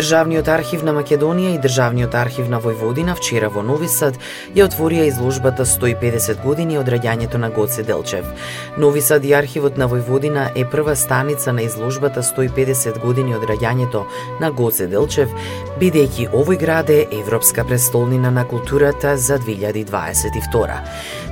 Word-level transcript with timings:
Државниот 0.00 0.48
архив 0.48 0.80
на 0.80 0.94
Македонија 0.96 1.50
и 1.52 1.58
Државниот 1.60 2.14
архив 2.16 2.46
на 2.48 2.56
Војводина 2.56 3.12
вчера 3.18 3.50
во 3.52 3.60
Нови 3.60 3.88
Сад 3.92 4.14
ја 4.56 4.64
отворија 4.64 5.04
изложбата 5.10 5.66
150 5.68 6.40
години 6.40 6.78
од 6.80 6.88
раѓањето 6.88 7.36
на 7.36 7.50
Гоце 7.52 7.82
Делчев. 7.84 8.24
Нови 8.80 9.02
Сад 9.04 9.26
и 9.28 9.34
архивот 9.36 9.76
на 9.76 9.88
Војводина 9.92 10.46
е 10.56 10.64
прва 10.64 10.94
станица 10.96 11.52
на 11.52 11.66
изложбата 11.68 12.22
150 12.22 12.96
години 13.02 13.36
од 13.36 13.44
раѓањето 13.44 14.06
на 14.40 14.50
Гоце 14.50 14.86
Делчев, 14.88 15.28
бидејќи 15.76 16.30
овој 16.32 16.56
град 16.56 16.88
е 16.90 17.04
Европска 17.20 17.64
престолнина 17.68 18.30
на 18.30 18.46
културата 18.48 19.18
за 19.18 19.36
2022. 19.38 20.80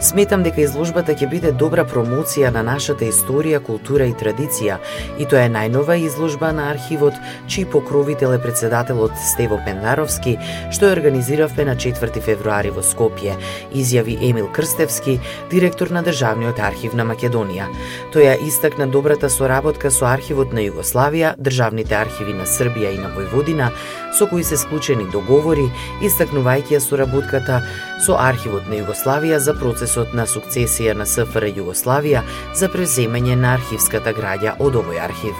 Сметам 0.00 0.44
дека 0.44 0.60
изложбата 0.60 1.16
ќе 1.16 1.30
биде 1.30 1.54
добра 1.56 1.86
промоција 1.88 2.52
на 2.52 2.62
нашата 2.62 3.08
историја, 3.08 3.64
култура 3.64 4.04
и 4.04 4.12
традиција, 4.12 4.76
и 5.18 5.24
тоа 5.24 5.48
е 5.48 5.54
најнова 5.56 5.96
изложба 6.04 6.52
на 6.52 6.68
архивот, 6.68 7.16
чиј 7.48 7.70
покровител 7.72 8.36
е 8.36 8.44
председателот 8.58 9.12
Стево 9.22 9.60
Пендаровски, 9.62 10.32
што 10.74 10.88
ја 10.88 10.96
организиравме 10.96 11.62
на 11.68 11.76
4 11.78 12.18
февруари 12.18 12.72
во 12.74 12.82
Скопје, 12.82 13.36
изјави 13.70 14.16
Емил 14.28 14.48
Крстевски, 14.50 15.20
директор 15.50 15.92
на 15.94 16.02
Државниот 16.02 16.58
архив 16.58 16.96
на 16.98 17.06
Македонија. 17.06 17.68
Тој 18.10 18.26
ја 18.26 18.34
истакна 18.48 18.88
добрата 18.90 19.30
соработка 19.30 19.94
со 19.94 20.10
архивот 20.10 20.50
на 20.50 20.66
Југославија, 20.66 21.36
државните 21.38 21.94
архиви 21.94 22.34
на 22.34 22.50
Србија 22.50 22.96
и 22.96 22.98
на 22.98 23.14
Војводина, 23.14 23.70
со 24.18 24.26
кои 24.26 24.42
се 24.42 24.58
склучени 24.58 25.06
договори, 25.14 25.70
истакнувајќи 26.02 26.74
ја 26.74 26.82
соработката 26.82 27.62
со 28.02 28.18
архивот 28.18 28.66
на 28.66 28.82
Југославија 28.82 29.38
за 29.38 29.54
процесот 29.54 30.18
на 30.18 30.26
сукцесија 30.26 30.98
на 30.98 31.06
СФР 31.06 31.52
Југославија 31.54 32.26
за 32.58 32.66
преземање 32.66 33.38
на 33.38 33.54
архивската 33.54 34.10
граѓа 34.18 34.58
од 34.58 34.82
овој 34.82 34.98
архив. 34.98 35.36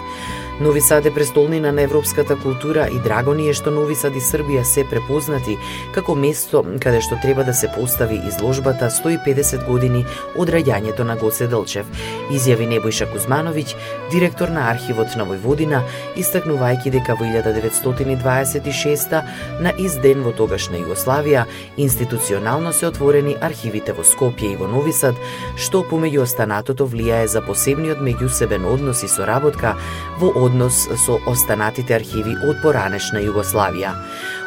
Нови 0.60 0.80
Сад 0.80 1.06
е 1.06 1.14
престолнина 1.14 1.72
на 1.72 1.82
европската 1.82 2.36
култура 2.36 2.88
и 2.92 2.98
драго 2.98 3.34
ни 3.34 3.46
е 3.48 3.52
што 3.54 3.70
Нови 3.70 3.94
Сад 3.94 4.16
и 4.19 4.20
Србија 4.20 4.64
се 4.66 4.82
препознати 4.82 5.54
како 5.94 6.16
место 6.19 6.64
каде 6.82 6.98
што 6.98 7.14
треба 7.22 7.44
да 7.46 7.54
се 7.54 7.70
постави 7.70 8.19
изложбата 8.26 8.88
150 8.91 9.62
години 9.69 10.02
од 10.34 10.50
раѓањето 10.50 11.06
на 11.06 11.14
Гоце 11.14 11.46
Делчев, 11.46 11.86
изјави 12.34 12.66
Небојша 12.72 13.06
Кузмановиќ, 13.06 13.76
директор 14.10 14.50
на 14.50 14.66
архивот 14.72 15.14
на 15.14 15.28
Војводина, 15.30 15.84
истакнувајќи 16.19 16.90
дека 16.90 17.14
во 17.14 17.30
1926 17.30 19.14
на 19.62 19.72
изден 19.78 20.26
во 20.26 20.34
тогашна 20.34 20.82
Југославија 20.82 21.46
институционално 21.76 22.72
се 22.72 22.90
отворени 22.90 23.36
архивите 23.40 23.94
во 23.94 24.02
Скопје 24.02 24.52
и 24.52 24.58
во 24.58 24.66
Нови 24.66 24.92
Сад, 24.92 25.14
што 25.54 25.86
помеѓу 25.86 26.26
останатото 26.26 26.90
влијае 26.90 27.30
за 27.30 27.46
посебниот 27.46 28.02
меѓусебен 28.02 28.66
однос 28.66 29.06
и 29.06 29.08
соработка 29.08 29.76
во 30.19 30.34
однос 30.48 30.86
со 31.04 31.19
останатите 31.28 31.94
архиви 31.98 32.34
од 32.48 32.62
поранешна 32.64 33.20
Југославија. 33.20 33.92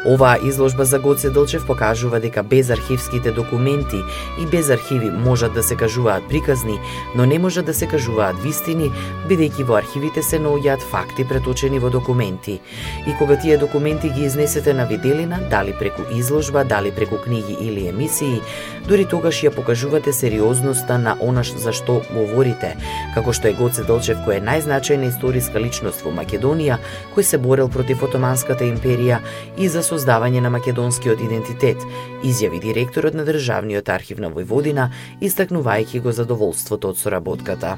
Оваа 0.06 0.38
изложба 0.44 0.86
за 0.86 1.00
Гоце 1.00 1.30
Делчев 1.30 1.66
покажува 1.66 2.20
дека 2.20 2.44
без 2.44 2.70
архивските 2.70 3.32
документи 3.32 4.02
и 4.42 4.46
без 4.46 4.70
архиви 4.70 5.12
можат 5.12 5.54
да 5.54 5.64
се 5.64 5.76
кажуваат 5.76 6.24
приказни, 6.30 6.80
но 7.16 7.26
не 7.26 7.40
можат 7.40 7.66
да 7.66 7.74
се 7.74 7.88
кажуваат 7.88 8.42
вистини, 8.44 8.90
бидејќи 9.30 9.64
во 9.64 9.78
архивите 9.78 10.24
се 10.26 10.40
наоѓаат 10.42 10.82
факти 10.82 11.26
преточени 11.28 11.80
во 11.80 11.90
документи. 11.90 12.60
И 13.08 13.14
кога 13.20 13.38
тие 13.38 13.58
документи 13.58 14.10
ги 14.10 14.26
изнесете 14.26 14.74
на 14.74 14.86
виделина, 14.86 15.40
дали 15.50 15.76
преку 15.80 16.02
изложба, 16.18 16.64
дали 16.64 16.92
преку 16.92 17.18
книги 17.18 17.58
или 17.62 17.88
емисии, 17.88 18.42
дури 18.88 19.06
тогаш 19.06 19.44
ја 19.46 19.54
покажувате 19.54 20.14
сериозноста 20.14 20.98
на 20.98 21.16
она 21.22 21.44
за 21.44 21.72
што 21.74 22.02
говорите, 22.10 22.74
како 23.14 23.34
што 23.34 23.48
е 23.48 23.54
Гоце 23.54 23.86
Делчев 23.86 24.18
кој 24.26 24.42
е 24.42 24.46
најзначајна 24.50 25.10
историска 25.10 25.62
личност 25.62 26.02
во 26.02 26.10
Македонија, 26.10 26.78
кој 27.14 27.22
се 27.22 27.38
борел 27.38 27.70
против 27.70 28.04
Отоманската 28.04 28.66
империја 28.66 29.22
и 29.58 29.70
за 29.70 29.84
создавање 29.92 30.42
на 30.44 30.52
македонскиот 30.54 31.20
идентитет, 31.26 31.84
изјави 32.24 32.62
директорот 32.64 33.18
на 33.18 33.26
Државниот 33.28 33.90
архив 33.92 34.22
на 34.24 34.32
Војводина, 34.32 34.90
истакнувајќи 35.22 36.02
го 36.06 36.16
задоволството 36.16 36.94
од 36.94 37.02
соработката. 37.02 37.78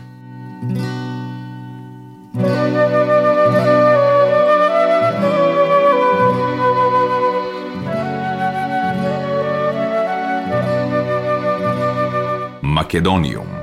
Македониум 12.62 13.63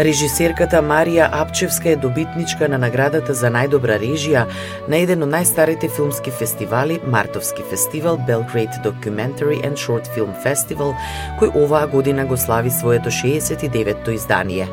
Режисерката 0.00 0.78
Марија 0.80 1.26
Апчевска 1.32 1.90
е 1.90 1.96
добитничка 1.96 2.68
на 2.72 2.78
наградата 2.80 3.34
за 3.36 3.50
најдобра 3.52 3.98
режија 4.00 4.46
на 4.88 4.96
еден 4.96 5.26
од 5.26 5.28
најстарите 5.34 5.90
филмски 5.92 6.32
фестивали, 6.38 6.96
Мартовски 7.04 7.66
фестивал 7.68 8.16
Belgrade 8.28 8.80
Documentary 8.86 9.60
and 9.60 9.76
Short 9.76 10.08
Film 10.14 10.32
Festival, 10.40 10.94
кој 11.36 11.52
оваа 11.52 11.84
година 11.86 12.24
го 12.24 12.40
слави 12.40 12.70
своето 12.70 13.12
69-то 13.12 14.16
издание. 14.16 14.68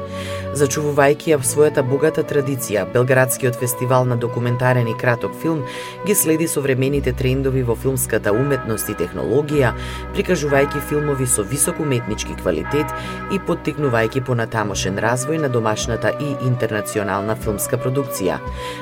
Зачувувајќи 0.57 1.29
ја 1.29 1.38
својата 1.45 1.84
богата 1.85 2.23
традиција, 2.25 2.88
Белградскиот 2.90 3.59
фестивал 3.62 4.07
на 4.09 4.16
документарен 4.18 4.88
и 4.90 4.95
краток 4.97 5.35
филм 5.41 5.59
ги 6.07 6.16
следи 6.16 6.47
современите 6.50 7.12
трендови 7.13 7.62
во 7.68 7.75
филмската 7.78 8.34
уметност 8.34 8.90
и 8.90 8.95
технологија, 8.97 9.73
прикажувајќи 10.16 10.81
филмови 10.90 11.28
со 11.29 11.45
висок 11.45 11.81
уметнички 11.84 12.34
квалитет 12.41 12.90
и 13.35 13.38
поттикнувајќи 13.38 14.23
понатамошен 14.25 14.97
развој 14.97 15.44
на 15.44 15.50
домашната 15.53 16.16
и 16.18 16.31
интернационална 16.47 17.36
филмска 17.36 17.77
продукција. 17.77 18.39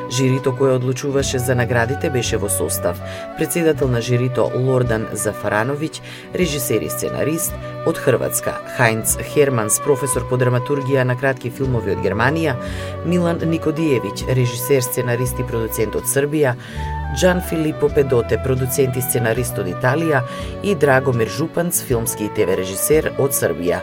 Жирито 0.10 0.56
кое 0.56 0.78
одлучуваше 0.78 1.44
за 1.44 1.60
наградите 1.60 2.10
беше 2.10 2.38
во 2.38 2.50
состав 2.50 3.02
председател 3.38 3.92
на 3.92 4.00
жирито 4.02 4.48
Лордан 4.56 5.10
Зафарановиќ, 5.12 6.00
режисер 6.34 6.88
и 6.88 6.90
сценарист, 6.90 7.52
од 7.86 8.00
Хрватска 8.00 8.56
Хајнц 8.78 9.20
Херманс, 9.34 9.82
професор 9.84 10.24
по 10.30 10.40
драматургија 10.40 11.04
на 11.04 11.20
кратки 11.20 11.52
филм 11.52 11.65
филмови 11.66 11.96
од 11.96 12.04
Германија, 12.06 12.56
Милан 13.06 13.42
Никодиевиќ, 13.50 14.28
режисер, 14.38 14.84
сценарист 14.86 15.40
и 15.40 15.48
продуцент 15.48 15.96
од 15.98 16.06
Србија, 16.10 16.56
Джан 17.16 17.42
Филипо 17.42 17.90
Педоте, 17.90 18.38
продуцент 18.44 18.98
и 18.98 19.02
сценарист 19.02 19.58
од 19.62 19.70
Италија 19.72 20.22
и 20.64 20.76
Драгомир 20.76 21.32
Жупанц, 21.32 21.82
филмски 21.88 22.28
и 22.28 22.34
ТВ 22.36 22.58
режисер 22.60 23.12
од 23.18 23.34
Србија. 23.34 23.82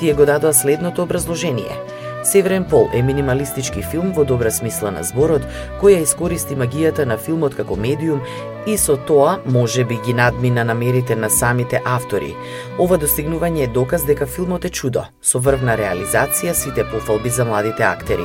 Тие 0.00 0.14
го 0.14 0.26
дадоа 0.28 0.52
следното 0.52 1.02
образложение– 1.02 1.78
Северен 2.24 2.64
пол 2.64 2.88
е 2.94 3.02
минималистички 3.02 3.82
филм 3.82 4.12
во 4.16 4.24
добра 4.24 4.50
смисла 4.50 4.88
на 4.90 5.02
зборот, 5.04 5.44
која 5.80 6.00
искористи 6.00 6.56
магијата 6.56 7.04
на 7.04 7.18
филмот 7.20 7.52
како 7.54 7.76
медиум 7.76 8.22
и 8.66 8.78
со 8.80 8.96
тоа 8.96 9.34
може 9.44 9.84
би 9.84 9.98
ги 10.06 10.14
надмина 10.16 10.64
намерите 10.64 11.16
на 11.16 11.28
самите 11.30 11.82
автори. 11.84 12.32
Ова 12.80 12.96
достигнување 12.96 13.66
е 13.66 13.72
доказ 13.76 14.06
дека 14.08 14.26
филмот 14.26 14.64
е 14.64 14.72
чудо, 14.72 15.04
со 15.20 15.38
врвна 15.38 15.76
реализација 15.76 16.56
сите 16.56 16.88
пофалби 16.88 17.28
за 17.28 17.44
младите 17.44 17.84
актери. 17.84 18.24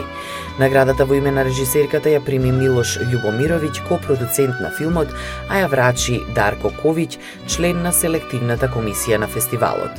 Наградата 0.59 1.05
во 1.05 1.19
име 1.19 1.35
на 1.35 1.43
режисерката 1.43 2.09
ја 2.15 2.23
прими 2.23 2.55
Милош 2.55 2.97
Љубомировиќ, 3.03 3.83
ко-продуцент 3.89 4.63
на 4.63 4.71
филмот, 4.79 5.11
а 5.49 5.59
ја 5.59 5.67
врачи 5.67 6.21
Дарко 6.35 6.71
Ковиќ, 6.83 7.19
член 7.47 7.83
на 7.83 7.91
селективната 7.91 8.71
комисија 8.71 9.19
на 9.19 9.27
фестивалот. 9.27 9.91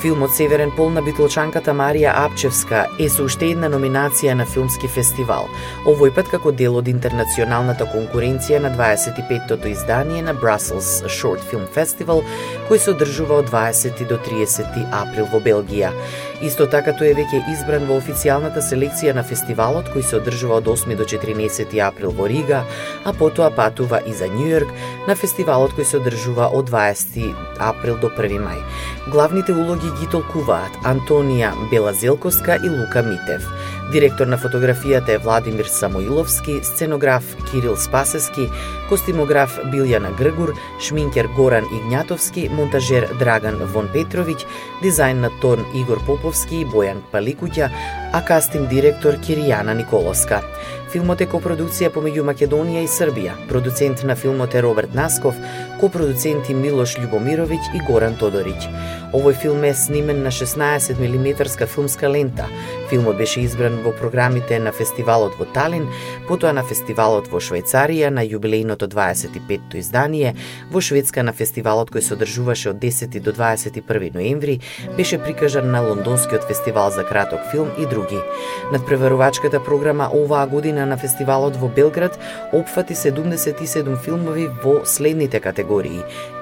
Филмот 0.00 0.30
Северен 0.34 0.70
пол 0.76 0.88
на 0.90 1.02
битолчанката 1.04 1.74
Марија 1.76 2.14
Апчевска 2.16 2.86
е 3.04 3.08
со 3.12 3.26
уште 3.28 3.50
една 3.52 3.68
номинација 3.68 4.32
на 4.32 4.46
филмски 4.48 4.88
фестивал, 4.88 5.50
овој 5.84 6.14
пат 6.16 6.30
како 6.32 6.54
дел 6.56 6.78
од 6.80 6.88
интернационалната 6.88 7.84
конкуренција 7.92 8.62
на 8.64 8.70
25-тото 8.72 9.68
издание 9.68 10.22
на 10.24 10.32
Brussels 10.32 10.88
Short 11.04 11.44
Film 11.50 11.68
Festival, 11.76 12.24
кој 12.70 12.80
се 12.80 12.94
одржува 12.94 13.42
од 13.42 13.52
20 13.52 14.00
до 14.08 14.16
30 14.24 14.80
април 15.02 15.28
во 15.28 15.42
Белгија. 15.44 15.92
Исто 16.40 16.64
така 16.72 16.94
тој 16.96 17.10
е 17.12 17.16
веќе 17.18 17.38
избран 17.52 17.82
во 17.84 17.98
официјалната 18.00 18.62
селекција 18.64 19.12
на 19.12 19.20
фестивалот 19.28 19.90
кој 19.92 20.06
се 20.08 20.16
одржува 20.16 20.62
од 20.62 20.70
8 20.72 20.96
до 20.96 21.04
14 21.04 21.74
април 21.84 22.14
во 22.16 22.28
Рига, 22.32 22.62
а 23.04 23.12
потоа 23.12 23.50
патува 23.52 24.00
и 24.08 24.14
за 24.16 24.30
Њујорк 24.32 24.72
на 25.08 25.18
фестивалот 25.20 25.76
кој 25.76 25.84
се 25.84 25.98
одржува 26.00 26.48
од 26.56 26.72
20 26.72 27.60
април 27.60 28.00
до 28.00 28.08
1 28.08 28.40
мај. 28.40 28.64
Главните 29.12 29.52
улоги 29.52 29.92
ги 30.00 30.08
толкуваат 30.08 30.80
Антонија 30.88 31.52
Белазелковска 31.68 32.56
и 32.64 32.72
Лука 32.72 33.04
Митев. 33.04 33.44
Директор 33.90 34.28
на 34.30 34.36
фотографијата 34.38 35.16
е 35.16 35.18
Владимир 35.18 35.66
Самоиловски, 35.66 36.60
сценограф 36.62 37.36
Кирил 37.50 37.76
Спасески, 37.76 38.46
костимограф 38.88 39.56
Билјана 39.72 40.12
Гргур, 40.18 40.52
шминкер 40.78 41.26
Горан 41.34 41.66
Игнатовски, 41.74 42.48
монтажер 42.54 43.08
Драган 43.18 43.58
Вон 43.74 43.88
Петровиќ, 43.90 44.46
дизајн 44.84 45.26
на 45.26 45.30
тон 45.42 45.66
Игор 45.74 45.98
Поповски 46.06 46.60
и 46.62 46.68
Бојан 46.70 47.02
Паликуќа, 47.10 47.66
а 48.12 48.20
кастинг 48.22 48.70
директор 48.70 49.18
Киријана 49.18 49.74
Николоска. 49.74 50.38
Филмот 50.90 51.20
е 51.22 51.26
копродукција 51.30 51.90
помеѓу 51.90 52.22
Македонија 52.30 52.86
и 52.86 52.88
Србија. 52.90 53.34
Продуцент 53.48 54.04
на 54.06 54.14
филмот 54.16 54.54
е 54.54 54.62
Роберт 54.62 54.94
Насков, 54.94 55.34
копродуценти 55.80 56.54
Милош 56.54 56.98
Љубомировиќ 57.00 57.74
и 57.74 57.80
Горан 57.88 58.16
Тодориќ. 58.20 58.68
Овој 59.16 59.34
филм 59.34 59.64
е 59.64 59.72
снимен 59.74 60.22
на 60.22 60.30
16 60.30 61.00
мм 61.00 61.66
филмска 61.66 62.08
лента. 62.08 62.44
Филмот 62.90 63.16
беше 63.16 63.40
избран 63.40 63.80
во 63.82 63.92
програмите 63.92 64.58
на 64.58 64.72
фестивалот 64.72 65.34
во 65.38 65.46
Талин, 65.54 65.88
потоа 66.28 66.52
на 66.52 66.62
фестивалот 66.62 67.30
во 67.32 67.40
Швајцарија 67.40 68.10
на 68.10 68.22
јубилејното 68.22 68.86
25-то 68.86 69.78
издание, 69.78 70.34
во 70.70 70.80
Шведска 70.80 71.22
на 71.22 71.32
фестивалот 71.32 71.90
кој 71.90 72.04
се 72.04 72.14
одржуваше 72.14 72.70
од 72.70 72.78
10 72.82 73.18
до 73.20 73.32
21 73.32 74.14
ноември, 74.14 74.60
беше 74.96 75.18
прикажан 75.18 75.70
на 75.70 75.80
Лондонскиот 75.80 76.44
фестивал 76.44 76.90
за 76.90 77.04
краток 77.04 77.40
филм 77.50 77.70
и 77.78 77.86
други. 77.86 78.20
Надпреварувачката 78.72 79.64
програма 79.64 80.10
оваа 80.12 80.46
година 80.46 80.86
на 80.86 80.98
фестивалот 80.98 81.56
во 81.56 81.68
Белград 81.68 82.18
опфати 82.52 82.94
77 82.94 83.96
филмови 84.04 84.48
во 84.62 84.84
следните 84.84 85.40
категории: 85.40 85.69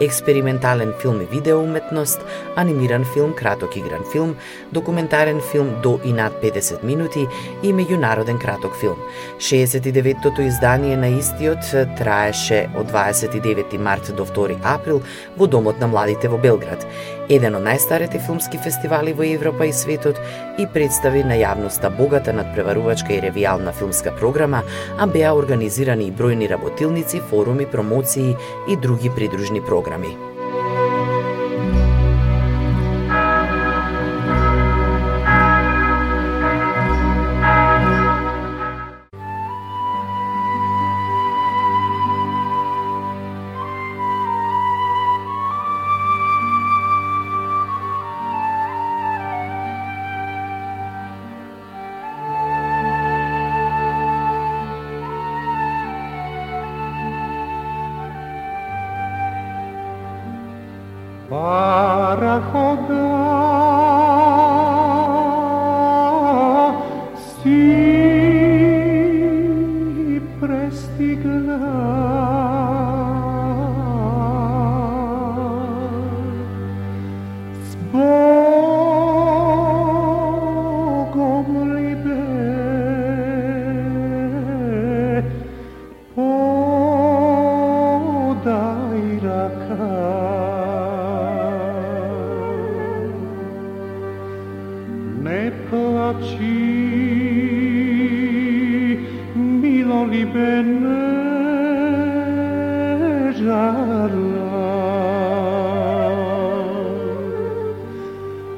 експериментален 0.00 0.92
филм 1.02 1.20
и 1.20 1.24
видео 1.24 1.60
уметност, 1.60 2.20
анимиран 2.56 3.04
филм, 3.04 3.32
краток 3.32 3.76
игран 3.76 4.04
филм, 4.12 4.36
документарен 4.72 5.40
филм 5.52 5.74
до 5.82 6.00
и 6.04 6.12
над 6.12 6.32
50 6.42 6.84
минути 6.84 7.26
и 7.62 7.72
меѓународен 7.72 8.38
краток 8.38 8.76
филм. 8.80 8.96
69-тото 9.38 10.46
издание 10.46 10.96
на 10.96 11.08
истиот 11.18 11.62
траеше 11.98 12.70
од 12.76 12.90
29 12.92 13.78
март 13.78 14.14
до 14.16 14.24
2 14.24 14.58
април 14.64 15.02
во 15.36 15.46
Домот 15.46 15.80
на 15.80 15.86
младите 15.86 16.28
во 16.28 16.38
Белград, 16.38 16.86
еден 17.28 17.58
од 17.58 17.64
најстарите 17.66 18.20
филмски 18.24 18.60
фестивали 18.64 19.12
во 19.12 19.26
Европа 19.28 19.66
и 19.68 19.72
светот 19.72 20.20
и 20.58 20.66
представи 20.74 21.24
на 21.24 21.36
јавноста 21.38 21.90
богата 21.98 22.32
надпреварувачка 22.32 23.14
и 23.16 23.20
ревијална 23.26 23.74
филмска 23.76 24.14
програма, 24.20 24.62
а 24.98 25.06
беа 25.06 25.34
организирани 25.36 26.08
и 26.08 26.12
бројни 26.12 26.48
работилници, 26.48 27.20
форуми, 27.30 27.66
промоции 27.66 28.36
и 28.68 28.76
други 28.76 29.10
придружни 29.14 29.60
програми. 29.60 30.37
bajo 62.38 62.76
tu 62.86 63.07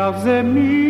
já 0.00 0.10
vse 0.10 0.42
mi 0.42 0.89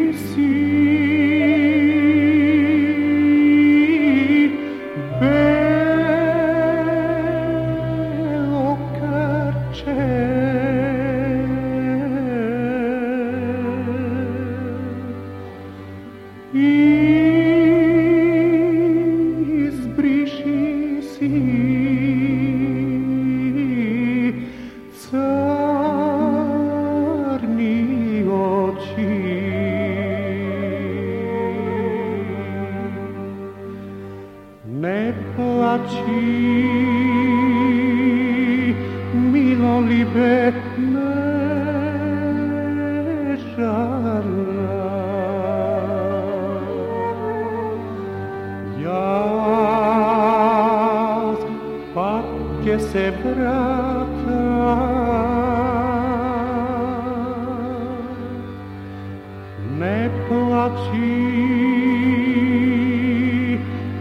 Не 59.80 60.10
плачи, 60.28 61.16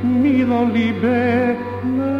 мило 0.04 0.62
либе, 0.74 1.56
не 1.96 2.16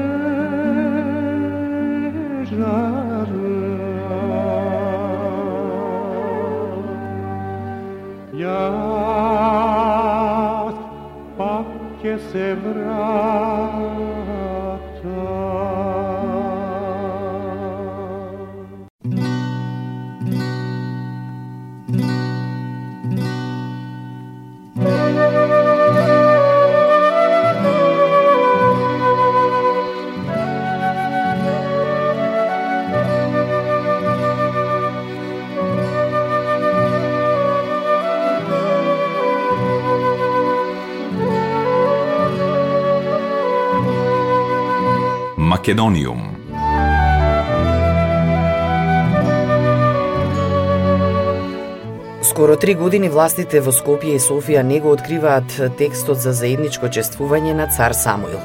жара. 2.52 3.58
Јас 8.44 9.20
пак 11.36 11.68
ќе 12.00 12.14
се 12.32 12.48
Македониум. 45.70 46.36
Скоро 52.24 52.56
три 52.56 52.74
години 52.74 53.10
властите 53.10 53.62
во 53.62 53.70
Скопје 53.70 54.16
и 54.18 54.24
Софија 54.24 54.64
не 54.66 54.80
го 54.82 54.90
откриваат 54.98 55.54
текстот 55.78 56.18
за 56.18 56.34
заедничко 56.34 56.90
чествување 56.90 57.54
на 57.54 57.68
цар 57.70 57.94
Самуил. 57.94 58.42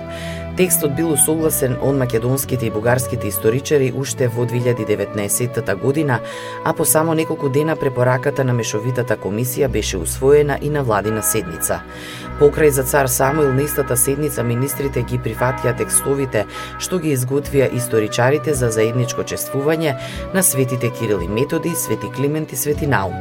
Текстот 0.56 0.92
бил 0.94 1.08
усогласен 1.16 1.78
од 1.82 1.96
македонските 1.98 2.66
и 2.66 2.70
бугарските 2.70 3.26
историчари 3.26 3.88
уште 3.90 4.28
во 4.28 4.44
2019 4.46 5.74
година, 5.80 6.20
а 6.64 6.72
по 6.72 6.84
само 6.84 7.14
неколку 7.14 7.48
дена 7.48 7.74
препораката 7.76 8.44
на 8.44 8.52
Мешовитата 8.52 9.16
комисија 9.16 9.68
беше 9.68 9.98
усвоена 9.98 10.58
и 10.62 10.70
на 10.70 10.84
владина 10.84 11.22
седница. 11.22 11.80
Покрај 12.34 12.68
за 12.74 12.82
цар 12.82 13.06
Самуил 13.06 13.52
на 13.54 13.62
истата 13.62 13.96
седница 13.96 14.42
министрите 14.42 15.04
ги 15.06 15.20
прифатија 15.22 15.70
текстовите 15.78 16.40
што 16.82 16.98
ги 16.98 17.12
изготвија 17.14 17.68
историчарите 17.78 18.56
за 18.58 18.72
заедничко 18.74 19.22
чествување 19.22 19.92
на 20.34 20.42
светите 20.42 20.90
Кирил 20.90 21.22
и 21.22 21.28
Методи, 21.28 21.70
Свети 21.78 22.10
Климент 22.10 22.52
и 22.52 22.56
Свети 22.56 22.88
Наум. 22.90 23.14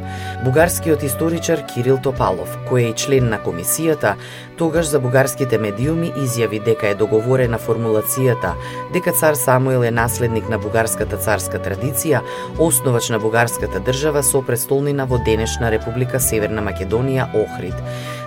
Бугарскиот 0.46 1.03
историчар 1.05 1.62
Кирил 1.70 2.00
Топалов, 2.01 2.58
кој 2.72 2.88
е 2.88 2.89
и 2.89 2.96
член 2.98 3.29
на 3.29 3.38
комисијата, 3.38 4.15
тогаш 4.58 4.89
за 4.89 5.00
бугарските 5.00 5.62
медиуми 5.62 6.10
изјави 6.17 6.63
дека 6.65 6.89
е 6.89 6.98
договорена 6.98 7.62
формулацијата 7.62 8.55
дека 8.93 9.13
цар 9.13 9.38
Самуил 9.38 9.86
е 9.86 9.91
наследник 9.91 10.50
на 10.50 10.58
бугарската 10.58 11.22
царска 11.22 11.62
традиција, 11.62 12.25
основач 12.58 13.13
на 13.13 13.22
бугарската 13.22 13.79
држава 13.79 14.24
со 14.24 14.41
престолнина 14.41 15.05
во 15.05 15.22
денешна 15.22 15.70
Република 15.70 16.20
Северна 16.20 16.65
Македонија 16.65 17.29
Охрид. 17.38 17.77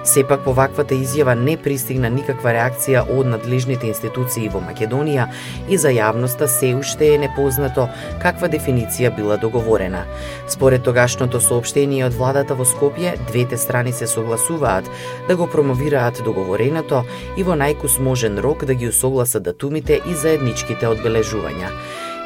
Сепак 0.06 0.44
по 0.44 0.52
ваквата 0.54 0.94
изјава 0.94 1.34
не 1.34 1.56
пристигна 1.58 2.06
никаква 2.14 2.52
реакција 2.54 3.00
од 3.10 3.26
надлежните 3.26 3.88
институции 3.90 4.46
во 4.52 4.60
Македонија 4.62 5.26
и 5.68 5.78
за 5.82 5.90
јавноста 5.90 6.46
се 6.46 6.70
уште 6.78 7.08
е 7.14 7.18
непознато 7.24 7.88
каква 8.22 8.46
дефиниција 8.48 9.10
била 9.16 9.36
договорена. 9.36 10.04
Според 10.48 10.86
тогашното 10.86 11.40
соопштение 11.42 12.06
од 12.06 12.14
владата 12.14 12.54
во 12.54 12.64
Скопје, 12.64 13.16
двете 13.26 13.58
страни 13.58 13.92
се 13.92 14.06
согласуваат 14.06 14.86
да 15.28 15.36
го 15.36 15.50
промовираат 15.50 16.22
договореното 16.24 17.02
и 17.36 17.42
во 17.42 17.58
најкусможен 17.58 18.38
рок 18.38 18.64
да 18.64 18.74
ги 18.74 18.88
усогласат 18.88 19.42
датумите 19.42 20.00
и 20.06 20.14
заедничките 20.14 20.86
одбележувања. 20.86 21.74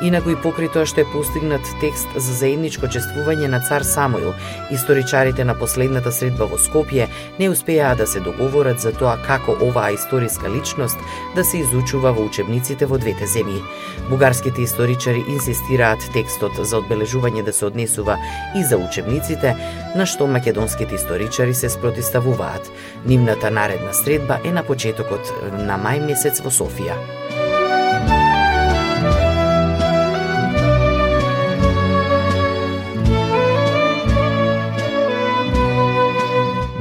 Инаку 0.01 0.33
и 0.33 0.37
покрај 0.41 0.71
тоа 0.73 0.87
што 0.89 1.03
е 1.03 1.11
постигнат 1.13 1.67
текст 1.81 2.09
за 2.17 2.33
заедничко 2.39 2.89
чествување 2.89 3.51
на 3.53 3.61
цар 3.61 3.85
Самојл. 3.85 4.33
историчарите 4.71 5.45
на 5.45 5.55
последната 5.55 6.13
средба 6.13 6.47
во 6.49 6.57
Скопје 6.57 7.09
не 7.39 7.51
успеаа 7.51 7.95
да 7.97 8.07
се 8.07 8.21
договорат 8.21 8.81
за 8.81 8.93
тоа 8.93 9.19
како 9.27 9.53
оваа 9.61 9.93
историска 9.93 10.49
личност 10.49 10.97
да 11.37 11.45
се 11.45 11.59
изучува 11.59 12.13
во 12.13 12.25
учебниците 12.25 12.87
во 12.87 12.99
двете 12.99 13.27
земји. 13.27 13.61
Бугарските 14.09 14.63
историчари 14.63 15.25
инсистираат 15.29 16.01
текстот 16.13 16.57
за 16.57 16.81
одбележување 16.81 17.45
да 17.45 17.53
се 17.53 17.67
однесува 17.67 18.17
и 18.57 18.65
за 18.65 18.79
учебниците, 18.79 19.57
на 19.97 20.07
што 20.07 20.27
македонските 20.27 20.95
историчари 20.95 21.55
се 21.55 21.69
спротиставуваат. 21.69 22.73
Нивната 23.05 23.51
наредна 23.51 23.93
средба 23.93 24.41
е 24.45 24.53
на 24.53 24.63
почетокот 24.63 25.29
на 25.53 25.77
мај 25.77 26.01
месец 26.07 26.41
во 26.41 26.49
Софија. 26.49 26.97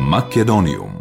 Македониум. 0.10 0.99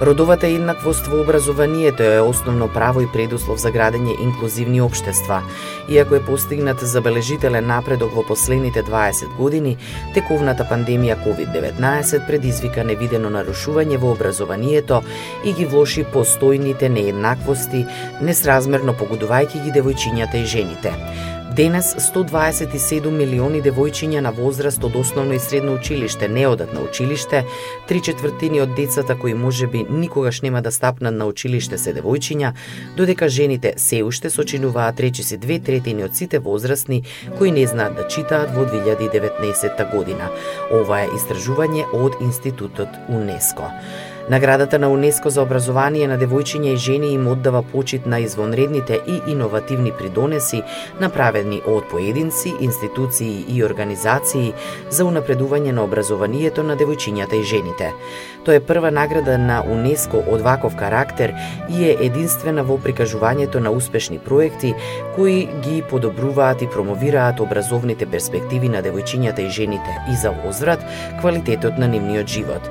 Родовата 0.00 0.46
еднаквост 0.46 1.06
во 1.06 1.20
образованието 1.20 2.02
е 2.02 2.20
основно 2.20 2.68
право 2.68 3.00
и 3.02 3.06
предуслов 3.10 3.58
за 3.58 3.72
градење 3.74 4.14
инклузивни 4.22 4.78
општества. 4.80 5.40
Иако 5.90 6.14
е 6.14 6.22
постигнат 6.22 6.84
забележителен 6.86 7.66
напредок 7.66 8.14
во 8.14 8.22
последните 8.22 8.84
20 8.86 9.34
години, 9.36 9.74
тековната 10.14 10.62
пандемија 10.70 11.18
COVID-19 11.24 12.26
предизвика 12.26 12.84
невидено 12.84 13.32
нарушување 13.34 13.98
во 13.98 14.12
образованието 14.14 15.02
и 15.44 15.52
ги 15.52 15.66
влоши 15.66 16.06
постојните 16.06 16.86
нееднаквости, 16.88 17.82
несразмерно 18.22 18.94
погодувајќи 18.94 19.64
ги 19.64 19.74
девојчињата 19.80 20.38
и 20.38 20.46
жените. 20.46 20.94
Денес 21.56 21.94
127 21.96 23.08
милиони 23.10 23.62
девојчиња 23.64 24.20
на 24.20 24.30
возраст 24.36 24.82
од 24.84 24.96
основно 25.00 25.32
и 25.32 25.40
средно 25.40 25.72
училиште 25.78 26.28
не 26.28 26.44
одат 26.46 26.74
на 26.74 26.82
училиште, 26.84 27.44
три 27.88 28.02
четвртини 28.04 28.60
од 28.60 28.74
децата 28.76 29.16
кои 29.18 29.34
може 29.34 29.66
би 29.66 29.84
никогаш 29.90 30.40
нема 30.42 30.62
да 30.62 30.72
стапнат 30.72 31.14
на 31.14 31.26
училиште 31.26 31.78
се 31.78 31.94
девојчиња, 31.96 32.52
додека 32.96 33.28
жените 33.28 33.72
се 33.76 34.02
уште 34.04 34.30
сочинуваат 34.30 35.00
речиси 35.00 35.38
две 35.38 35.58
третини 35.58 36.04
од 36.04 36.16
сите 36.16 36.38
возрастни 36.38 37.02
кои 37.38 37.50
не 37.50 37.66
знаат 37.66 37.96
да 37.96 38.06
читаат 38.08 38.52
во 38.54 38.68
2019 38.68 39.90
година. 39.96 40.28
Ова 40.70 41.00
е 41.00 41.10
истражување 41.16 41.88
од 41.92 42.20
Институтот 42.20 42.88
УНЕСКО. 43.08 43.72
Наградата 44.30 44.78
на 44.78 44.88
УНЕСКО 44.90 45.30
за 45.30 45.40
образование 45.42 46.04
на 46.08 46.18
девојчиња 46.20 46.74
и 46.74 46.76
жени 46.76 47.14
им 47.16 47.28
оддава 47.32 47.62
почит 47.62 48.06
на 48.06 48.18
извонредните 48.20 48.98
и 49.06 49.20
иновативни 49.32 49.92
придонеси 49.92 50.60
направени 51.00 51.62
од 51.66 51.88
поединци, 51.88 52.52
институции 52.60 53.46
и 53.48 53.64
организации 53.64 54.52
за 54.90 55.06
унапредување 55.08 55.72
на 55.72 55.84
образованието 55.88 56.62
на 56.62 56.76
девојчињата 56.76 57.40
и 57.40 57.42
жените. 57.42 57.88
Тоа 58.44 58.58
е 58.60 58.60
прва 58.60 58.90
награда 58.90 59.38
на 59.38 59.62
УНЕСКО 59.64 60.20
од 60.28 60.44
ваков 60.44 60.76
карактер 60.76 61.32
и 61.70 61.88
е 61.88 61.96
единствена 62.10 62.66
во 62.68 62.76
прикажувањето 62.76 63.64
на 63.64 63.72
успешни 63.72 64.18
проекти 64.18 64.74
кои 65.16 65.48
ги 65.64 65.82
подобруваат 65.90 66.62
и 66.62 66.68
промовираат 66.68 67.40
образовните 67.40 68.06
перспективи 68.06 68.68
на 68.68 68.84
девојчињата 68.84 69.40
и 69.40 69.48
жените 69.48 69.96
и 70.12 70.20
за 70.20 70.36
возврат 70.44 70.84
квалитетот 71.20 71.78
на 71.78 71.88
нивниот 71.88 72.28
живот. 72.28 72.68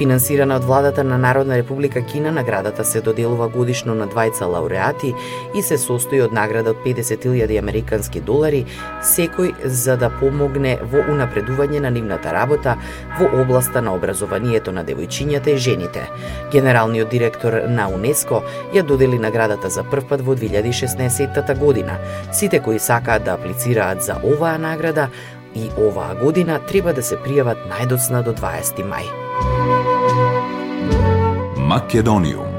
Финансирана 0.00 0.56
од 0.56 0.64
владата 0.64 1.04
на 1.04 1.18
Народна 1.18 1.56
република 1.56 2.00
Кина, 2.02 2.30
наградата 2.32 2.84
се 2.84 3.02
доделува 3.04 3.48
годишно 3.52 3.92
на 3.94 4.06
двајца 4.08 4.46
лауреати 4.48 5.10
и 5.54 5.62
се 5.62 5.76
состои 5.78 6.22
од 6.24 6.32
награда 6.32 6.72
од 6.72 6.80
50.000 6.86 7.58
американски 7.60 8.22
долари, 8.24 8.62
секој 9.04 9.52
за 9.68 9.98
да 10.00 10.08
помогне 10.08 10.78
во 10.80 11.04
унапредување 11.04 11.84
на 11.84 11.92
нивната 11.92 12.32
работа 12.32 12.78
во 13.18 13.28
областа 13.42 13.84
на 13.84 13.92
образованието 13.92 14.72
на 14.72 14.88
девојчињата 14.88 15.52
и 15.52 15.60
жените. 15.68 16.08
Генералниот 16.52 17.12
директор 17.12 17.60
на 17.68 17.92
УНЕСКО 17.92 18.40
ја 18.72 18.88
додели 18.88 19.20
наградата 19.20 19.68
за 19.68 19.84
прв 19.84 20.08
пат 20.08 20.24
во 20.24 20.32
2016 20.32 21.58
година. 21.58 22.00
Сите 22.32 22.64
кои 22.64 22.78
сакаат 22.78 23.28
да 23.28 23.36
аплицираат 23.36 24.02
за 24.02 24.16
оваа 24.24 24.56
награда 24.58 25.10
и 25.54 25.68
оваа 25.76 26.14
година 26.14 26.60
треба 26.68 26.96
да 26.96 27.02
се 27.02 27.20
пријават 27.20 27.68
најдоцна 27.68 28.24
до 28.24 28.32
20 28.32 28.80
мај. 28.80 29.19
Македониум 31.56 32.49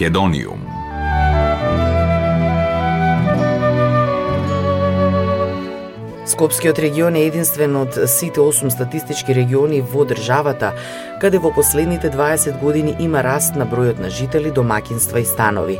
Македониум. 0.00 0.59
Скопскиот 6.40 6.80
регион 6.80 7.20
е 7.20 7.28
единствен 7.28 7.76
од 7.76 7.92
сите 8.08 8.40
8 8.40 8.72
статистички 8.72 9.36
региони 9.36 9.84
во 9.84 10.08
државата, 10.08 10.72
каде 11.20 11.36
во 11.36 11.52
последните 11.52 12.08
20 12.08 12.56
години 12.62 12.96
има 13.04 13.20
раст 13.20 13.52
на 13.60 13.68
бројот 13.68 14.00
на 14.00 14.08
жители, 14.08 14.48
домакинства 14.50 15.20
и 15.20 15.24
станови. 15.28 15.76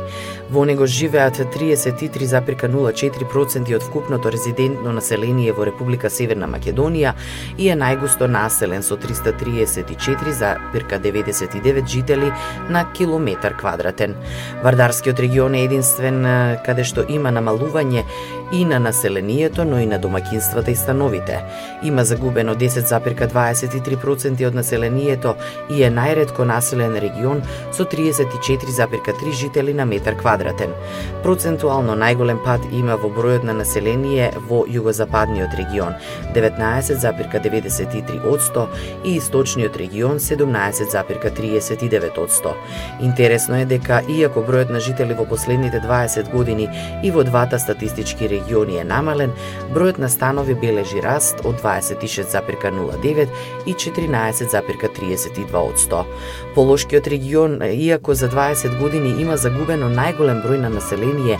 Во 0.51 0.65
него 0.65 0.85
живеат 0.85 1.37
33,04% 1.37 3.75
од 3.75 3.83
вкупното 3.83 4.31
резидентно 4.31 4.93
население 4.93 5.51
во 5.51 5.65
Република 5.65 6.09
Северна 6.13 6.45
Македонија 6.45 7.13
и 7.57 7.69
е 7.69 7.75
најгусто 7.75 8.27
населен 8.29 8.83
со 8.85 8.97
334,99 9.01 11.87
жители 11.87 12.31
на 12.69 12.85
километар 12.93 13.57
квадратен. 13.57 14.15
Вардарскиот 14.61 15.19
регион 15.19 15.55
е 15.55 15.63
единствен 15.65 16.25
каде 16.61 16.83
што 16.85 17.01
има 17.09 17.31
намалување 17.33 18.05
и 18.51 18.65
на 18.65 18.79
населението, 18.79 19.65
но 19.65 19.79
и 19.79 19.85
на 19.85 19.99
домакинствата 19.99 20.71
и 20.71 20.75
становите. 20.75 21.43
Има 21.83 22.05
загубено 22.05 22.55
10,23% 22.55 24.47
од 24.47 24.55
населението 24.55 25.35
и 25.69 25.83
е 25.83 25.91
најредко 25.91 26.43
населен 26.43 26.97
регион 26.97 27.41
со 27.71 27.85
34,3 27.85 29.31
жители 29.31 29.73
на 29.73 29.85
метар 29.85 30.17
квадратен. 30.17 30.69
Процентуално 31.23 31.95
најголем 31.95 32.43
пад 32.43 32.61
има 32.71 32.97
во 32.97 33.09
бројот 33.09 33.43
на 33.43 33.53
население 33.53 34.31
во 34.49 34.65
југозападниот 34.67 35.55
регион 35.57 35.93
19,93% 36.35 38.67
и 39.05 39.15
источниот 39.15 39.77
регион 39.77 40.19
17,39%. 40.19 42.53
Интересно 43.01 43.61
е 43.61 43.65
дека 43.65 44.01
иако 44.09 44.39
бројот 44.43 44.69
на 44.69 44.79
жители 44.79 45.13
во 45.13 45.25
последните 45.25 45.79
20 45.79 46.31
години 46.31 46.69
и 47.03 47.11
во 47.11 47.23
двата 47.23 47.59
статистички 47.59 48.27
региони 48.27 48.40
региони 48.41 48.77
е 48.77 48.83
намален, 48.83 49.31
бројот 49.73 49.97
на 50.01 50.09
станови 50.09 50.55
бележи 50.55 51.01
раст 51.01 51.45
од 51.45 51.61
26,09 51.61 53.27
и 53.65 53.73
14,32 53.73 56.03
Полошкиот 56.55 57.07
регион, 57.07 57.61
иако 57.61 58.13
за 58.13 58.29
20 58.29 58.79
години 58.79 59.21
има 59.21 59.37
загубено 59.37 59.89
најголем 59.89 60.43
број 60.43 60.57
на 60.61 60.69
население, 60.69 61.39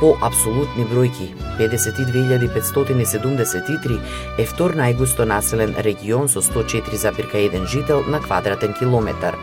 по 0.00 0.16
апсолутни 0.24 0.88
бројки 0.88 1.28
52.573 1.60 4.00
е 4.40 4.44
втор 4.48 4.72
најгусто 4.78 5.26
населен 5.28 5.74
регион 5.84 6.24
со 6.28 6.40
104,1 6.40 7.66
жител 7.68 8.04
на 8.08 8.20
квадратен 8.20 8.72
километар. 8.78 9.36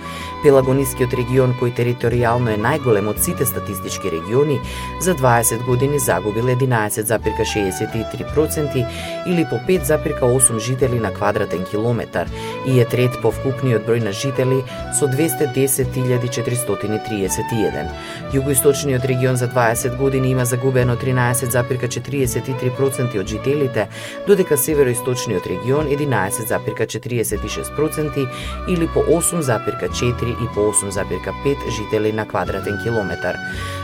Пелагонискиот 0.44 1.14
регион, 1.14 1.54
кој 1.60 1.72
територијално 1.78 2.50
е 2.56 2.58
најголем 2.62 3.08
од 3.12 3.20
сите 3.22 3.46
статистички 3.46 4.10
региони, 4.10 4.58
за 5.02 5.16
20 5.16 5.64
години 5.66 6.00
загубил 6.00 6.46
11,63% 6.50 8.86
или 9.28 9.46
по 9.50 9.56
5,8 9.70 10.60
жители 10.60 11.00
на 11.00 11.14
квадратен 11.14 11.66
километар 11.66 12.28
и 12.66 12.80
е 12.80 12.86
трет 12.86 13.22
по 13.22 13.32
вкупниот 13.32 13.86
број 13.86 14.04
на 14.04 14.12
жители 14.12 14.64
со 14.98 15.06
210.431. 15.06 17.90
Југоисточниот 18.34 19.06
регион 19.06 19.36
за 19.36 19.48
20 19.48 19.98
години 19.98 20.30
има 20.32 20.47
загубено 20.48 20.96
13,43% 20.96 23.20
од 23.20 23.28
жителите, 23.28 23.88
додека 24.28 24.58
североисточниот 24.58 25.48
регион 25.48 25.88
11,46% 25.92 28.30
или 28.68 28.88
по 28.94 29.00
8,4 29.00 30.32
и 30.32 30.48
по 30.56 30.60
8,5 30.72 31.58
жители 31.78 32.12
на 32.12 32.28
квадратен 32.28 32.78
километар. 32.84 33.36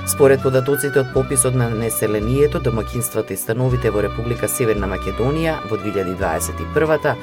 Според 0.07 0.43
податоците 0.43 0.99
од 0.99 1.13
пописот 1.13 1.55
на 1.55 1.69
населението, 1.69 2.59
домакинствата 2.59 3.33
и 3.33 3.37
становите 3.37 3.91
во 3.91 4.01
Република 4.03 4.47
Северна 4.47 4.87
Македонија 4.87 5.55
во 5.69 5.77
2021 5.79 7.15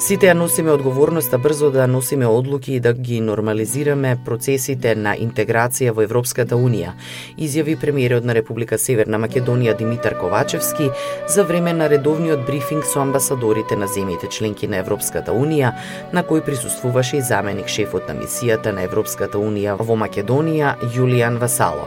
Сите 0.08 0.30
ја 0.30 0.32
носиме 0.32 0.70
одговорноста 0.72 1.36
брзо 1.38 1.68
да 1.70 1.86
носиме 1.86 2.26
одлуки 2.26 2.72
и 2.72 2.80
да 2.80 2.94
ги 2.94 3.18
нормализираме 3.20 4.14
процесите 4.24 4.94
на 4.96 5.12
интеграција 5.20 5.92
во 5.92 6.00
Европската 6.06 6.56
Унија, 6.56 6.94
изјави 7.36 7.74
премиерот 7.76 8.24
на 8.24 8.32
Република 8.32 8.78
Северна 8.80 9.20
Македонија 9.20 9.76
Димитар 9.76 10.16
Ковачевски 10.16 10.88
за 11.28 11.44
време 11.44 11.74
на 11.76 11.90
редовниот 11.92 12.46
брифинг 12.46 12.88
со 12.88 13.02
амбасадорите 13.04 13.76
на 13.76 13.84
земјите 13.84 14.32
членки 14.32 14.66
на 14.66 14.80
Европската 14.80 15.36
Унија, 15.36 15.74
на 16.12 16.24
кој 16.24 16.40
присуствуваше 16.46 17.20
и 17.20 17.26
заменик 17.28 17.68
шефот 17.68 18.08
на 18.08 18.16
мисијата 18.16 18.72
на 18.72 18.88
Европската 18.88 19.36
Унија 19.36 19.76
во 19.76 20.00
Македонија 20.06 20.78
Јулијан 20.96 21.36
Васало. 21.36 21.84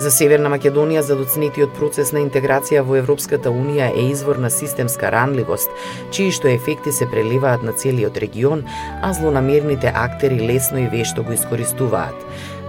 За 0.00 0.10
Северна 0.10 0.48
Македонија 0.48 1.02
задоцнетиот 1.04 1.74
процес 1.76 2.14
на 2.16 2.22
интеграција 2.24 2.80
во 2.86 2.96
Европската 2.96 3.50
Унија 3.52 3.90
е 3.92 4.06
извор 4.08 4.40
на 4.40 4.48
системска 4.50 5.10
ранливост, 5.12 5.68
чии 6.10 6.32
што 6.32 6.48
ефекти 6.48 6.92
се 6.96 7.08
преливаат 7.10 7.62
на 7.62 7.76
целиот 7.76 8.16
регион, 8.16 8.64
а 9.02 9.12
злонамерните 9.12 9.92
актери 9.94 10.40
лесно 10.40 10.80
и 10.80 10.88
вешто 10.88 11.24
го 11.24 11.32
искористуваат. 11.32 12.16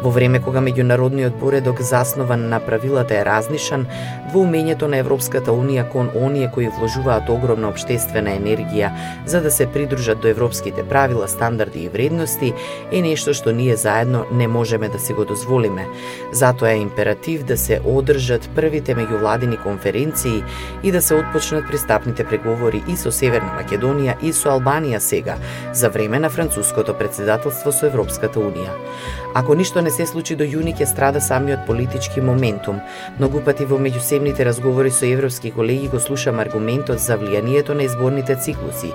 Во 0.02 0.10
време 0.10 0.40
кога 0.40 0.60
меѓународниот 0.60 1.40
поредок 1.40 1.82
заснован 1.82 2.50
на 2.50 2.60
правилата 2.60 3.16
е 3.20 3.26
разнишан, 3.26 3.86
двоумењето 4.32 4.90
на 4.90 4.98
Европската 4.98 5.52
Унија 5.52 5.86
кон 5.92 6.10
оние 6.16 6.50
кои 6.52 6.68
вложуваат 6.68 7.30
огромна 7.30 7.70
обштествена 7.70 8.34
енергија 8.40 8.90
за 9.26 9.42
да 9.42 9.52
се 9.52 9.68
придружат 9.68 10.20
до 10.20 10.28
европските 10.28 10.84
правила, 10.84 11.28
стандарди 11.28 11.84
и 11.84 11.90
вредности, 11.90 12.54
е 12.92 13.02
нешто 13.02 13.34
што 13.34 13.54
ние 13.54 13.76
заедно 13.76 14.26
не 14.32 14.48
можеме 14.48 14.90
да 14.90 15.00
си 15.00 15.14
го 15.14 15.26
дозволиме. 15.26 15.86
Затоа 16.32 16.72
е 16.72 16.82
императив 16.82 17.44
да 17.44 17.58
се 17.58 17.80
одржат 17.86 18.50
првите 18.56 18.96
меѓувладини 18.96 19.62
конференции 19.64 20.44
и 20.84 20.92
да 20.92 21.02
се 21.02 21.16
отпочнат 21.16 21.68
пристапните 21.68 22.24
преговори 22.24 22.84
и 22.88 22.98
со 22.98 23.12
Северна 23.12 23.54
Македонија 23.60 24.18
и 24.22 24.34
со 24.34 24.58
Албанија 24.58 24.98
сега, 24.98 25.38
за 25.74 25.90
време 25.90 26.20
на 26.20 26.30
француското 26.30 26.98
председателство 26.98 27.72
со 27.72 27.86
Европската 27.86 28.40
Унија. 28.40 28.74
Ако 29.34 29.56
ништо 29.56 29.82
не 29.82 29.90
се 29.94 30.06
случи 30.10 30.36
до 30.36 30.46
јуни 30.48 30.74
ќе 30.74 30.88
страда 30.90 31.22
самиот 31.22 31.68
политички 31.68 32.22
моментум. 32.22 32.80
Многу 33.20 33.44
пати 33.46 33.66
во 33.70 33.78
меѓусебните 33.78 34.46
разговори 34.48 34.90
со 34.92 35.06
европски 35.06 35.52
колеги 35.54 35.88
го 35.92 36.00
слушам 36.02 36.40
аргументот 36.42 37.00
за 37.00 37.18
влијанието 37.22 37.78
на 37.78 37.86
изборните 37.86 38.36
циклуси. 38.36 38.90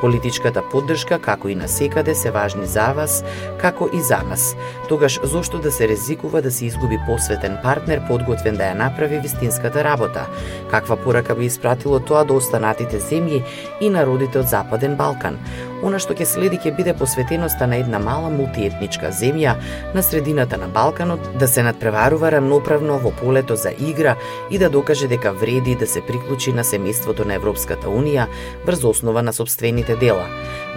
Политичката 0.00 0.62
поддршка, 0.72 1.18
како 1.18 1.48
и 1.48 1.54
на 1.54 1.68
секаде, 1.68 2.14
се 2.14 2.30
важни 2.30 2.66
за 2.66 2.92
вас, 2.96 3.24
како 3.60 3.90
и 3.92 4.00
за 4.00 4.22
нас. 4.30 4.54
Тогаш, 4.88 5.20
зошто 5.22 5.58
да 5.58 5.72
се 5.72 5.88
ризикува 5.88 6.42
да 6.42 6.50
се 6.50 6.66
изгуби 6.66 6.98
посветен 7.06 7.58
партнер, 7.62 8.00
подготвен 8.08 8.56
да 8.56 8.70
ја 8.72 8.78
направи 8.78 9.20
вистинската 9.20 9.84
работа? 9.84 10.26
Каква 10.70 10.96
порака 10.96 11.34
би 11.34 11.44
испратило 11.44 12.00
тоа 12.00 12.24
до 12.24 12.40
останатите 12.40 13.00
земји 13.00 13.42
и 13.80 13.90
народите 13.90 14.38
од 14.38 14.48
Западен 14.48 14.96
Балкан? 14.96 15.36
Она 15.82 16.00
што 16.02 16.14
ќе 16.18 16.26
следи 16.26 16.58
ќе 16.58 16.72
биде 16.74 16.92
посветеноста 16.98 17.66
на 17.70 17.76
една 17.78 18.00
мала 18.02 18.30
мултиетничка 18.34 19.12
земја 19.14 19.54
на 19.94 20.02
средината 20.02 20.58
на 20.58 20.66
Балканот 20.68 21.28
да 21.38 21.48
се 21.48 21.62
надпреварува 21.62 22.32
рамноправно 22.34 22.98
во 22.98 23.12
полето 23.20 23.56
за 23.56 23.70
игра 23.78 24.16
и 24.50 24.58
да 24.58 24.70
докаже 24.70 25.06
дека 25.08 25.32
вреди 25.32 25.76
да 25.78 25.86
се 25.86 26.02
приклучи 26.02 26.52
на 26.52 26.64
семејството 26.64 27.26
на 27.26 27.38
Европската 27.38 27.86
Унија 27.86 28.26
врз 28.66 28.84
основа 28.84 29.22
на 29.22 29.32
собствените 29.32 29.96
дела. 29.96 30.26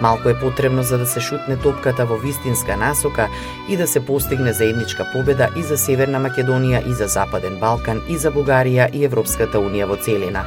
Малку 0.00 0.28
е 0.28 0.38
потребно 0.38 0.82
за 0.82 0.98
да 0.98 1.06
се 1.06 1.20
шутне 1.20 1.56
топката 1.56 2.06
во 2.06 2.16
вистинска 2.16 2.76
насока 2.76 3.28
и 3.68 3.76
да 3.76 3.86
се 3.86 4.06
постигне 4.06 4.52
заедничка 4.52 5.06
победа 5.12 5.48
и 5.56 5.62
за 5.62 5.78
Северна 5.78 6.22
Македонија 6.22 6.86
и 6.86 6.94
за 6.94 7.06
Западен 7.06 7.58
Балкан 7.58 8.02
и 8.08 8.18
за 8.18 8.30
Бугарија 8.30 8.90
и 8.92 9.04
Европската 9.04 9.58
Унија 9.58 9.90
во 9.90 9.96
целина. 9.96 10.46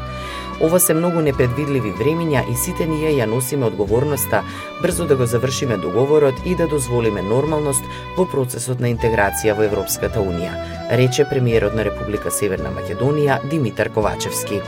Ова 0.61 0.79
се 0.79 0.93
многу 0.93 1.21
непредвидливи 1.21 1.91
времиња 1.99 2.45
и 2.51 2.55
сите 2.55 2.87
ние 2.87 3.11
ја 3.17 3.27
носиме 3.27 3.65
одговорноста 3.67 4.43
брзо 4.81 5.05
да 5.05 5.15
го 5.15 5.25
завршиме 5.25 5.77
договорот 5.77 6.35
и 6.45 6.55
да 6.55 6.67
дозволиме 6.67 7.21
нормалност 7.21 7.83
во 8.17 8.25
процесот 8.25 8.79
на 8.79 8.87
интеграција 8.93 9.55
во 9.57 9.67
Европската 9.67 10.23
Унија, 10.23 10.55
рече 10.91 11.27
премиерот 11.29 11.75
на 11.75 11.83
Република 11.83 12.31
Северна 12.31 12.71
Македонија 12.71 13.41
Димитар 13.49 13.89
Ковачевски. 13.89 14.61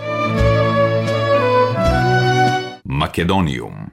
Македониум 2.86 3.92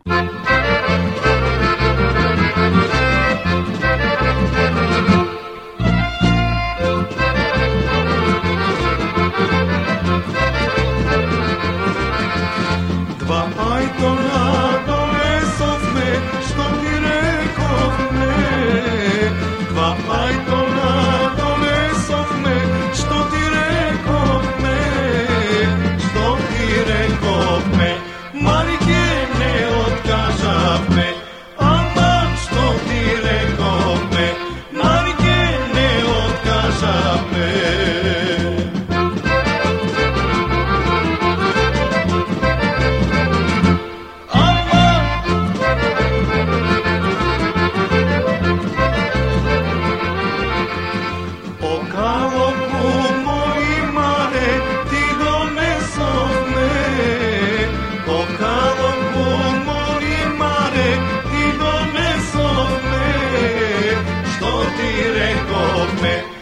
me 66.05 66.34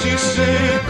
se. 0.00 0.89